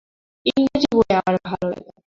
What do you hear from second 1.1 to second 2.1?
আমার ভালো লাগে না।